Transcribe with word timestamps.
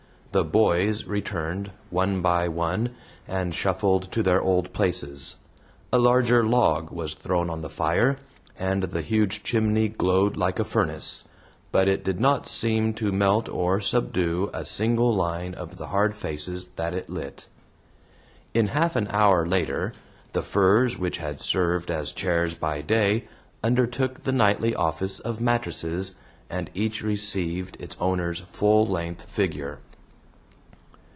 The 0.33 0.45
"boys" 0.45 1.03
returned, 1.03 1.71
one 1.89 2.21
by 2.21 2.47
one, 2.47 2.91
and 3.27 3.53
shuffled 3.53 4.09
to 4.13 4.23
their 4.23 4.41
old 4.41 4.71
places. 4.71 5.35
A 5.91 5.97
larger 5.99 6.41
log 6.41 6.89
was 6.89 7.13
thrown 7.15 7.49
on 7.49 7.61
the 7.61 7.69
fire, 7.69 8.17
and 8.57 8.83
the 8.83 9.01
huge 9.01 9.43
chimney 9.43 9.89
glowed 9.89 10.37
like 10.37 10.57
a 10.57 10.63
furnace, 10.63 11.25
but 11.73 11.89
it 11.89 12.05
did 12.05 12.21
not 12.21 12.47
seem 12.47 12.93
to 12.93 13.11
melt 13.11 13.49
or 13.49 13.81
subdue 13.81 14.49
a 14.53 14.63
single 14.63 15.13
line 15.13 15.53
of 15.53 15.75
the 15.75 15.87
hard 15.87 16.15
faces 16.15 16.69
that 16.77 16.93
it 16.93 17.09
lit. 17.09 17.49
In 18.53 18.67
half 18.67 18.95
an 18.95 19.09
hour 19.09 19.45
later, 19.45 19.91
the 20.31 20.41
furs 20.43 20.97
which 20.97 21.17
had 21.17 21.41
served 21.41 21.91
as 21.91 22.13
chairs 22.13 22.55
by 22.55 22.81
day 22.81 23.25
undertook 23.65 24.21
the 24.21 24.31
nightly 24.31 24.73
office 24.73 25.19
of 25.19 25.41
mattresses, 25.41 26.15
and 26.49 26.69
each 26.73 27.01
received 27.03 27.75
its 27.81 27.97
owner's 27.99 28.39
full 28.39 28.87
length 28.87 29.25
figure. 29.29 29.79